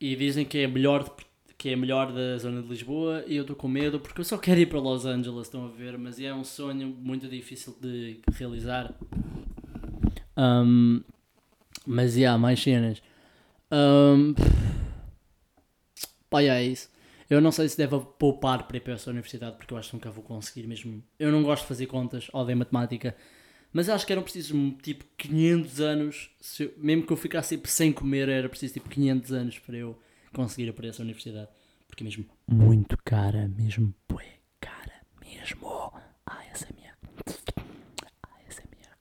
e 0.00 0.16
dizem 0.16 0.44
que 0.44 0.58
é 0.58 0.66
melhor 0.66 1.14
que 1.56 1.70
é 1.70 1.76
melhor 1.76 2.12
da 2.12 2.36
zona 2.36 2.60
de 2.60 2.68
Lisboa 2.68 3.24
e 3.26 3.36
eu 3.36 3.42
estou 3.42 3.56
com 3.56 3.68
medo 3.68 3.98
porque 3.98 4.20
eu 4.20 4.24
só 4.24 4.36
quero 4.36 4.60
ir 4.60 4.66
para 4.66 4.80
Los 4.80 5.06
Angeles, 5.06 5.46
estão 5.46 5.64
a 5.64 5.68
ver, 5.68 5.96
mas 5.96 6.20
é 6.20 6.34
um 6.34 6.44
sonho 6.44 6.88
muito 6.88 7.28
difícil 7.28 7.74
de 7.80 8.20
realizar. 8.32 8.92
Um, 10.36 11.00
mas 11.86 12.16
há 12.16 12.18
yeah, 12.18 12.38
mais 12.38 12.60
cenas. 12.60 13.00
Um, 13.72 14.34
pá, 16.34 16.42
é 16.42 16.64
isso. 16.64 16.90
Eu 17.30 17.40
não 17.40 17.52
sei 17.52 17.68
se 17.68 17.76
devo 17.76 18.00
poupar 18.00 18.66
para 18.66 18.76
ir 18.76 18.80
para 18.80 18.94
essa 18.94 19.08
universidade 19.10 19.56
porque 19.56 19.72
eu 19.72 19.78
acho 19.78 19.90
que 19.90 19.96
nunca 19.96 20.10
vou 20.10 20.24
conseguir 20.24 20.66
mesmo. 20.66 21.02
Eu 21.18 21.30
não 21.30 21.42
gosto 21.44 21.62
de 21.62 21.68
fazer 21.68 21.86
contas, 21.86 22.28
odeio 22.32 22.58
matemática. 22.58 23.16
Mas 23.72 23.88
acho 23.88 24.04
que 24.06 24.12
eram 24.12 24.22
precisos 24.22 24.52
tipo 24.82 25.04
500 25.16 25.80
anos, 25.80 26.30
eu, 26.60 26.72
mesmo 26.76 27.06
que 27.06 27.12
eu 27.12 27.16
ficasse 27.16 27.56
tipo, 27.56 27.68
sem 27.68 27.92
comer, 27.92 28.28
era 28.28 28.48
preciso 28.48 28.74
tipo 28.74 28.88
500 28.88 29.32
anos 29.32 29.58
para 29.58 29.76
eu 29.76 29.98
conseguir 30.32 30.68
ir 30.68 30.72
para 30.72 30.88
essa 30.88 31.02
universidade. 31.02 31.48
Porque 31.86 32.02
é 32.02 32.06
mesmo 32.06 32.26
muito 32.48 32.96
cara, 33.04 33.48
mesmo 33.48 33.94
bué 34.08 34.38
cara, 34.60 35.00
mesmo. 35.20 35.92
ASMR. 36.26 36.94
ASMR. 38.22 38.96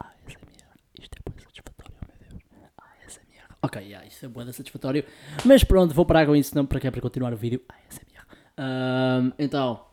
ASMR. 0.00 0.78
Isto 1.00 1.18
é 1.18 1.30
bué 1.30 1.40
satisfatório, 1.40 1.96
meu 2.08 2.16
Deus. 2.18 2.42
ASMR. 2.78 3.51
Ok, 3.62 3.80
yeah, 3.80 4.04
isto 4.06 4.26
é 4.26 4.28
bué 4.28 4.50
satisfatório. 4.52 5.04
Mas 5.44 5.62
pronto, 5.62 5.94
vou 5.94 6.04
parar 6.04 6.26
com 6.26 6.34
isso, 6.34 6.54
não 6.54 6.66
para 6.66 6.80
que 6.80 6.86
é 6.88 6.90
para 6.90 7.00
continuar 7.00 7.32
o 7.32 7.36
vídeo. 7.36 7.62
ASMR. 7.68 8.26
Um, 8.58 9.32
então, 9.38 9.86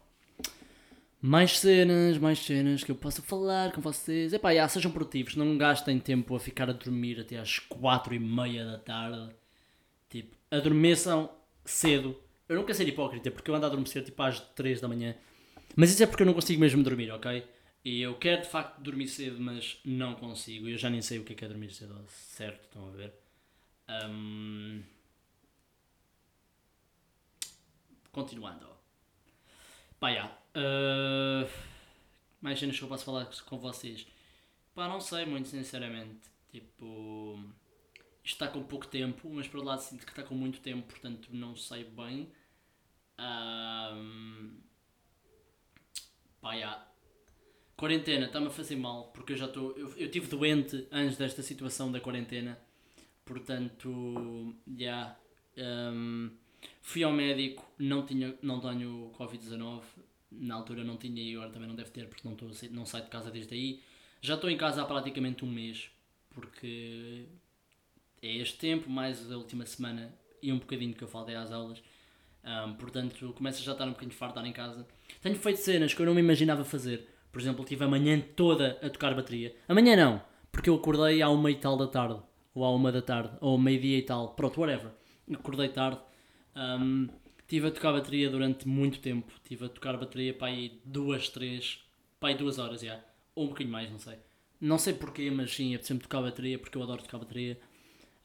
mais 1.21 1.59
cenas, 1.59 2.17
mais 2.17 2.39
cenas 2.39 2.83
que 2.83 2.91
eu 2.91 2.95
posso 2.95 3.21
falar 3.21 3.71
com 3.71 3.79
vocês. 3.79 4.33
Epá, 4.33 4.55
já, 4.55 4.67
sejam 4.67 4.91
produtivos, 4.91 5.35
não 5.35 5.57
gastem 5.57 5.99
tempo 5.99 6.35
a 6.35 6.39
ficar 6.39 6.69
a 6.69 6.73
dormir 6.73 7.19
até 7.19 7.37
às 7.37 7.59
4 7.59 8.15
e 8.15 8.19
meia 8.19 8.65
da 8.65 8.79
tarde. 8.79 9.29
Tipo, 10.09 10.35
adormeçam 10.49 11.29
cedo. 11.63 12.17
Eu 12.47 12.55
nunca 12.55 12.73
ser 12.73 12.87
hipócrita 12.87 13.29
porque 13.29 13.51
eu 13.51 13.55
ando 13.55 13.65
a 13.65 13.69
adormecer 13.69 14.03
tipo 14.03 14.21
às 14.23 14.39
3 14.39 14.81
da 14.81 14.87
manhã. 14.87 15.15
Mas 15.75 15.91
isso 15.91 16.01
é 16.01 16.07
porque 16.07 16.23
eu 16.23 16.27
não 16.27 16.33
consigo 16.33 16.59
mesmo 16.59 16.81
dormir, 16.81 17.11
ok? 17.11 17.45
E 17.85 18.01
eu 18.01 18.15
quero 18.15 18.41
de 18.41 18.49
facto 18.49 18.79
dormir 18.81 19.07
cedo, 19.07 19.39
mas 19.39 19.79
não 19.85 20.15
consigo. 20.15 20.67
Eu 20.67 20.77
já 20.77 20.89
nem 20.89 21.01
sei 21.01 21.19
o 21.19 21.23
que 21.23 21.33
é, 21.33 21.35
que 21.35 21.45
é 21.45 21.47
dormir 21.47 21.71
cedo, 21.71 21.95
certo? 22.07 22.63
Estão 22.63 22.87
a 22.87 22.91
ver? 22.91 23.13
Um... 23.89 24.83
Continuando. 28.11 28.67
Pá, 29.99 30.13
já. 30.13 30.27
Uh... 30.55 31.49
Mais 32.41 32.59
cenas 32.59 32.77
que 32.77 32.83
eu 32.83 32.87
posso 32.87 33.05
falar 33.05 33.25
com 33.45 33.57
vocês. 33.57 34.07
Pá, 34.73 34.87
não 34.87 35.01
sei 35.01 35.25
muito 35.25 35.47
sinceramente. 35.47 36.29
Tipo. 36.51 37.39
Isto 38.23 38.43
está 38.43 38.47
com 38.47 38.63
pouco 38.63 38.87
tempo, 38.87 39.29
mas 39.29 39.47
por 39.47 39.57
outro 39.57 39.69
lado 39.69 39.81
sinto 39.81 40.05
que 40.05 40.11
está 40.11 40.23
com 40.23 40.35
muito 40.35 40.59
tempo, 40.59 40.87
portanto 40.87 41.29
não 41.31 41.55
sei 41.55 41.83
bem. 41.83 42.31
Um... 43.19 44.59
Pá, 46.41 46.57
já. 46.57 46.87
quarentena 47.75 48.27
está-me 48.27 48.47
a 48.47 48.51
fazer 48.51 48.75
mal, 48.75 49.11
porque 49.11 49.33
eu 49.33 49.37
já 49.37 49.45
estou. 49.45 49.75
Eu, 49.77 49.97
eu 49.97 50.11
tive 50.11 50.27
doente 50.27 50.87
antes 50.91 51.17
desta 51.17 51.41
situação 51.41 51.91
da 51.91 51.99
quarentena, 51.99 52.59
portanto, 53.29 54.55
já. 54.75 55.15
um, 55.93 56.31
fui 56.81 57.03
ao 57.03 57.11
médico, 57.11 57.63
não, 57.77 58.03
tinha, 58.03 58.35
não 58.41 58.59
tenho 58.59 59.11
Covid-19, 59.17 59.83
na 60.31 60.55
altura 60.55 60.83
não 60.83 60.97
tinha 60.97 61.21
e 61.21 61.35
agora 61.35 61.51
também 61.51 61.67
não 61.67 61.75
deve 61.75 61.91
ter, 61.91 62.07
porque 62.07 62.27
não, 62.27 62.33
estou, 62.33 62.49
a 62.49 62.73
não 62.73 62.85
saio 62.87 63.03
de 63.03 63.09
casa 63.11 63.29
desde 63.29 63.53
aí. 63.53 63.81
Já 64.19 64.33
estou 64.33 64.49
em 64.49 64.57
casa 64.57 64.81
há 64.81 64.85
praticamente 64.85 65.45
um 65.45 65.47
mês, 65.47 65.91
porque 66.31 67.25
é 68.19 68.35
este 68.37 68.57
tempo, 68.57 68.89
mais 68.89 69.31
a 69.31 69.37
última 69.37 69.63
semana 69.65 70.11
e 70.41 70.51
um 70.51 70.57
bocadinho 70.57 70.95
que 70.95 71.03
eu 71.03 71.07
faltei 71.07 71.35
às 71.35 71.51
aulas. 71.51 71.81
Um, 72.43 72.73
portanto, 72.73 73.31
começo 73.33 73.61
a 73.61 73.63
já 73.63 73.73
estar 73.73 73.85
um 73.85 73.91
bocadinho 73.91 74.13
farto 74.13 74.33
de 74.33 74.39
estar 74.39 74.49
em 74.49 74.53
casa. 74.53 74.87
Tenho 75.21 75.35
feito 75.35 75.59
cenas 75.59 75.93
que 75.93 76.01
eu 76.01 76.05
não 76.07 76.15
me 76.15 76.21
imaginava 76.21 76.65
fazer. 76.65 77.07
Por 77.31 77.39
exemplo, 77.39 77.63
tive 77.63 77.83
a 77.83 77.87
manhã 77.87 78.19
toda 78.35 78.79
a 78.81 78.89
tocar 78.89 79.13
bateria. 79.13 79.55
Amanhã 79.67 79.95
não, 79.95 80.21
porque 80.51 80.69
eu 80.69 80.75
acordei 80.75 81.21
à 81.21 81.29
uma 81.29 81.51
e 81.51 81.55
tal 81.55 81.77
da 81.77 81.85
tarde, 81.85 82.19
ou 82.59 82.65
à 82.65 82.71
uma 82.71 82.91
da 82.91 83.01
tarde, 83.01 83.31
ou 83.39 83.57
meio-dia 83.57 83.97
e 83.97 84.01
tal. 84.01 84.33
Pronto, 84.33 84.59
whatever. 84.59 84.91
Acordei 85.33 85.69
tarde. 85.69 85.99
Um, 86.55 87.07
tive 87.47 87.67
a 87.67 87.71
tocar 87.71 87.93
bateria 87.93 88.29
durante 88.29 88.67
muito 88.67 88.99
tempo. 88.99 89.31
Tive 89.45 89.65
a 89.65 89.69
tocar 89.69 89.97
bateria 89.97 90.33
para 90.33 90.47
aí 90.47 90.81
duas, 90.83 91.29
três, 91.29 91.79
para 92.19 92.29
aí 92.29 92.35
duas 92.35 92.59
horas 92.59 92.81
já. 92.81 92.99
Ou 93.33 93.45
um 93.45 93.47
bocadinho 93.47 93.71
mais, 93.71 93.89
não 93.89 93.99
sei. 93.99 94.17
Não 94.59 94.77
sei 94.77 94.93
porquê, 94.93 95.31
mas 95.31 95.53
sim, 95.55 95.73
eu 95.73 95.81
sempre 95.81 96.03
tocar 96.03 96.21
bateria 96.21 96.59
porque 96.59 96.77
eu 96.77 96.83
adoro 96.83 97.01
tocar 97.01 97.19
bateria. 97.19 97.57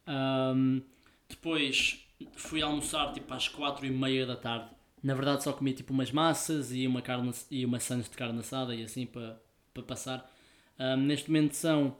Um, 0.08 0.82
depois 1.28 2.04
fui 2.36 2.60
almoçar 2.60 3.12
tipo 3.12 3.32
às 3.32 3.48
quatro 3.48 3.86
e 3.86 3.90
meia 3.90 4.26
da 4.26 4.36
tarde. 4.36 4.70
Na 5.00 5.14
verdade 5.14 5.44
só 5.44 5.52
comi 5.52 5.72
tipo 5.72 5.92
umas 5.92 6.10
massas 6.10 6.72
e 6.72 6.86
uma 6.86 7.00
carne 7.02 7.30
e 7.50 7.64
uma 7.64 7.78
sandes 7.78 8.10
de 8.10 8.16
carne 8.16 8.40
assada 8.40 8.74
e 8.74 8.82
assim 8.82 9.06
para 9.06 9.40
para 9.72 9.82
passar. 9.82 10.30
Um, 10.78 10.96
neste 10.96 11.28
momento 11.28 11.54
são 11.54 11.96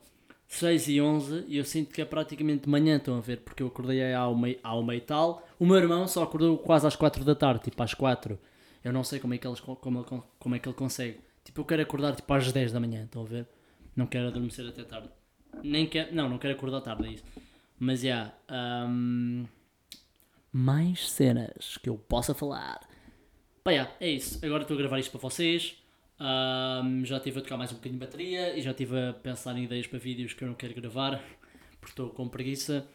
6 0.59 0.89
e 0.89 1.01
11 1.01 1.45
e 1.49 1.57
eu 1.57 1.65
sinto 1.65 1.93
que 1.93 2.01
é 2.01 2.05
praticamente 2.05 2.65
de 2.65 2.69
manhã, 2.69 2.97
estão 2.97 3.17
a 3.17 3.21
ver, 3.21 3.41
porque 3.41 3.63
eu 3.63 3.67
acordei 3.67 4.13
ao 4.15 4.37
meio, 4.37 4.59
ao 4.63 4.83
meio 4.83 4.99
e 4.99 5.01
tal. 5.01 5.47
O 5.59 5.67
meu 5.67 5.77
irmão 5.77 6.07
só 6.07 6.23
acordou 6.23 6.57
quase 6.59 6.87
às 6.87 6.95
4 6.95 7.25
da 7.25 7.35
tarde, 7.35 7.65
tipo 7.65 7.83
às 7.83 7.95
4. 7.95 8.39
Eu 8.83 8.93
não 8.93 9.03
sei 9.03 9.19
como 9.19 9.35
é 9.35 9.39
que, 9.39 9.47
eles, 9.47 9.61
como, 9.61 10.05
como 10.39 10.55
é 10.55 10.59
que 10.59 10.69
ele 10.69 10.77
consegue. 10.77 11.19
Tipo, 11.43 11.61
eu 11.61 11.65
quero 11.65 11.83
acordar 11.83 12.15
tipo 12.15 12.33
às 12.33 12.53
10 12.53 12.73
da 12.73 12.81
manhã, 12.81 13.05
estão 13.05 13.23
a 13.23 13.25
ver? 13.25 13.47
Não 13.97 14.07
quero 14.07 14.29
adormecer 14.29 14.67
até 14.67 14.85
tarde. 14.85 15.09
Nem 15.63 15.87
quero, 15.87 16.15
não, 16.15 16.29
não 16.29 16.39
quero 16.39 16.55
acordar 16.55 16.81
tarde, 16.81 17.07
é 17.07 17.11
isso. 17.13 17.25
Mas 17.79 18.01
já, 18.01 18.33
um, 18.89 19.45
mais 20.53 21.11
cenas 21.11 21.79
que 21.79 21.89
eu 21.89 21.97
possa 21.97 22.33
falar. 22.35 22.81
Pá, 23.65 23.73
já, 23.73 23.91
é 24.01 24.09
isso. 24.09 24.45
Agora 24.45 24.63
estou 24.63 24.77
a 24.77 24.79
gravar 24.79 24.99
isto 24.99 25.11
para 25.11 25.21
vocês. 25.21 25.84
Um, 26.21 27.05
já 27.05 27.17
estive 27.17 27.41
a 27.41 27.43
tocar 27.43 27.57
mais 27.57 27.73
um 27.73 27.75
bocadinho 27.75 27.99
de 27.99 28.07
bateria 28.07 28.57
e 28.57 28.63
já 28.63 28.71
estive 28.71 28.99
a 28.99 29.13
pensar 29.13 29.57
em 29.57 29.65
ideias 29.65 29.87
para 29.87 29.99
vídeos 29.99 30.33
que 30.33 30.45
eu 30.45 30.49
não 30.49 30.55
quero 30.55 30.75
gravar 30.75 31.21
porque 31.81 31.93
estou 31.93 32.11
com 32.11 32.29
preguiça. 32.29 32.87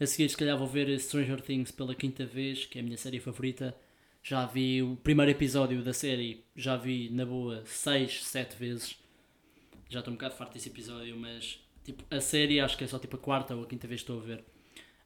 A 0.00 0.06
seguir, 0.06 0.28
se 0.28 0.36
calhar, 0.36 0.58
vou 0.58 0.66
ver 0.66 0.98
Stranger 0.98 1.40
Things 1.40 1.70
pela 1.70 1.94
quinta 1.94 2.26
vez, 2.26 2.66
que 2.66 2.78
é 2.78 2.80
a 2.80 2.84
minha 2.84 2.96
série 2.96 3.20
favorita. 3.20 3.76
Já 4.22 4.46
vi 4.46 4.82
o 4.82 4.96
primeiro 4.96 5.30
episódio 5.30 5.82
da 5.82 5.92
série, 5.92 6.44
já 6.56 6.76
vi 6.76 7.10
na 7.10 7.24
boa 7.24 7.62
6, 7.64 8.24
7 8.24 8.56
vezes. 8.56 8.98
Já 9.88 10.00
estou 10.00 10.12
um 10.12 10.16
bocado 10.16 10.34
farto 10.34 10.54
desse 10.54 10.68
episódio, 10.68 11.16
mas 11.16 11.60
tipo, 11.84 12.02
a 12.10 12.20
série 12.20 12.58
acho 12.58 12.76
que 12.76 12.84
é 12.84 12.86
só 12.86 12.98
tipo 12.98 13.16
a 13.16 13.18
quarta 13.18 13.54
ou 13.54 13.62
a 13.62 13.66
quinta 13.66 13.86
vez 13.86 14.02
que 14.02 14.10
estou 14.10 14.20
a 14.20 14.24
ver. 14.24 14.44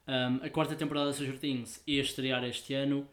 Um, 0.06 0.44
a 0.44 0.48
quarta 0.48 0.74
temporada 0.74 1.10
de 1.10 1.16
Stranger 1.16 1.38
Things 1.38 1.82
ia 1.86 2.00
estrear 2.00 2.42
este 2.44 2.72
ano, 2.72 3.06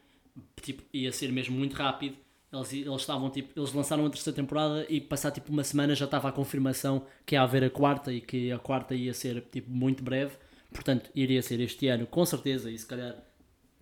tipo, 0.62 0.84
ia 0.94 1.12
ser 1.12 1.32
mesmo 1.32 1.58
muito 1.58 1.74
rápido. 1.74 2.16
Eles, 2.56 2.74
eles 2.74 3.02
estavam 3.02 3.30
tipo, 3.30 3.60
eles 3.60 3.74
lançaram 3.74 4.06
a 4.06 4.10
terceira 4.10 4.36
temporada 4.36 4.86
e 4.90 5.02
passar 5.02 5.32
tipo 5.32 5.52
uma 5.52 5.64
semana 5.64 5.94
já 5.94 6.06
estava 6.06 6.30
a 6.30 6.32
confirmação 6.32 7.06
que 7.26 7.36
ia 7.36 7.42
haver 7.42 7.64
a 7.64 7.70
quarta 7.70 8.14
e 8.14 8.22
que 8.22 8.52
a 8.52 8.58
quarta 8.58 8.96
ia 8.96 9.14
ser 9.14 9.42
tipo 9.52 9.70
muito 9.70 10.04
breve. 10.04 10.36
Portanto, 10.72 11.10
iria 11.16 11.42
ser 11.42 11.60
este 11.60 11.88
ano, 11.88 12.06
com 12.08 12.26
certeza, 12.26 12.70
e 12.72 12.78
se 12.78 12.86
calhar 12.86 13.16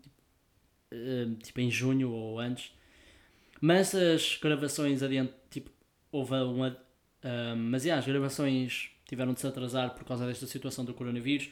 tipo, 0.01 1.35
tipo 1.43 1.59
em 1.61 1.69
junho 1.71 2.11
ou 2.11 2.39
antes. 2.39 2.71
Mas 3.61 3.95
as 3.95 4.37
gravações 4.41 5.01
adiante, 5.01 5.33
tipo, 5.49 5.71
houve 6.11 6.35
uma. 6.35 6.77
Um, 7.23 7.55
mas 7.55 7.85
yeah, 7.85 7.99
as 7.99 8.05
gravações 8.05 8.91
tiveram 9.07 9.33
de 9.33 9.39
se 9.39 9.47
atrasar 9.47 9.95
por 9.95 10.03
causa 10.03 10.27
desta 10.27 10.45
situação 10.45 10.83
do 10.83 10.93
coronavírus. 10.93 11.49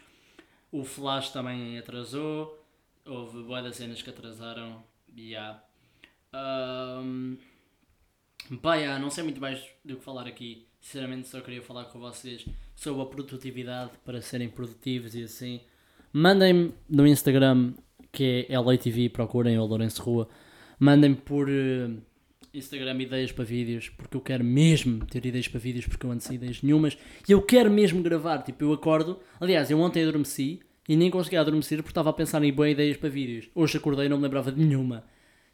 O 0.72 0.84
Flash 0.84 1.30
também 1.30 1.78
atrasou. 1.78 2.60
Houve 3.06 3.44
boas 3.44 3.76
cenas 3.76 4.02
que 4.02 4.10
atrasaram. 4.10 4.84
Yeah. 5.18 5.64
Um, 6.34 7.38
não 9.00 9.10
sei 9.10 9.24
muito 9.24 9.42
mais 9.42 9.62
do 9.84 9.98
que 9.98 10.04
falar 10.04 10.28
aqui. 10.28 10.66
Sinceramente, 10.80 11.28
só 11.28 11.42
queria 11.42 11.62
falar 11.62 11.86
com 11.86 12.00
vocês 12.00 12.46
sobre 12.76 13.02
a 13.04 13.06
produtividade 13.06 13.92
para 14.04 14.22
serem 14.22 14.50
produtivos 14.50 15.14
e 15.14 15.24
assim. 15.24 15.62
Mandem-me 16.12 16.74
no 16.90 17.06
Instagram, 17.06 17.74
que 18.12 18.46
é 18.50 18.60
LATV, 18.60 19.10
procurem 19.10 19.58
o 19.60 19.66
Lourenço 19.66 20.02
Rua. 20.02 20.28
Mandem-me 20.80 21.16
por 21.16 21.48
uh, 21.48 22.02
Instagram 22.54 23.02
ideias 23.02 23.32
para 23.32 23.46
vídeos, 23.46 23.90
porque 23.90 24.18
eu 24.18 24.22
quero 24.22 24.44
mesmo 24.44 25.06
ter 25.06 25.26
ideias 25.26 25.48
para 25.48 25.60
vídeos, 25.60 25.86
porque 25.86 26.06
eu 26.06 26.12
ando 26.12 26.24
sem 26.24 26.36
ideias 26.36 26.62
nenhumas. 26.62 26.98
E 27.28 27.32
eu 27.32 27.42
quero 27.42 27.70
mesmo 27.70 28.02
gravar, 28.02 28.40
tipo, 28.40 28.64
eu 28.64 28.74
acordo. 28.74 29.20
Aliás, 29.40 29.70
eu 29.70 29.80
ontem 29.80 30.02
adormeci 30.02 30.60
e 30.90 30.96
nem 30.98 31.12
consegui 31.12 31.38
adormecer 31.38 31.78
porque 31.78 31.92
estava 31.92 32.10
a 32.10 32.14
pensar 32.14 32.44
em 32.44 32.52
boas 32.52 32.72
ideias 32.72 32.98
para 32.98 33.10
vídeos. 33.10 33.50
Hoje 33.54 33.78
acordei 33.78 34.08
e 34.08 34.10
não 34.10 34.18
me 34.18 34.24
lembrava 34.24 34.52
de 34.52 34.60
nenhuma. 34.60 35.04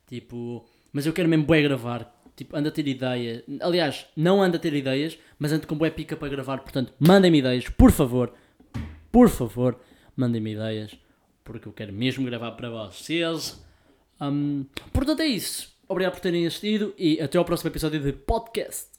Tipo, 0.08 0.66
mas 0.92 1.06
eu 1.06 1.14
quero 1.14 1.30
mesmo 1.30 1.46
bué 1.46 1.62
gravar. 1.62 2.14
Tipo, 2.36 2.56
ando 2.56 2.70
a 2.70 2.72
ter 2.72 2.88
ideia. 2.88 3.44
Aliás, 3.62 4.06
não 4.16 4.42
ando 4.42 4.58
a 4.58 4.60
ter 4.60 4.74
ideias, 4.74 5.18
mas 5.38 5.52
ando 5.52 5.68
com 5.68 5.76
bué 5.76 5.90
pica 5.90 6.16
para 6.16 6.30
gravar. 6.30 6.60
Portanto, 6.60 6.94
mandem-me 7.00 7.40
ideias, 7.40 7.68
por 7.70 7.92
favor. 7.92 8.34
Por 9.12 9.30
favor, 9.30 9.80
mandem-me 10.16 10.54
ideias. 10.54 10.98
Porque 11.44 11.68
eu 11.68 11.74
quero 11.74 11.94
mesmo 11.94 12.26
gravar 12.26 12.52
para 12.52 12.70
vocês. 12.70 13.64
Um, 14.22 14.66
portanto, 14.94 15.22
é 15.22 15.28
isso. 15.28 15.76
Obrigado 15.88 16.14
por 16.14 16.20
terem 16.20 16.46
assistido 16.46 16.94
e 16.98 17.20
até 17.22 17.38
ao 17.38 17.46
próximo 17.46 17.70
episódio 17.70 18.00
de 18.00 18.12
podcast. 18.12 18.97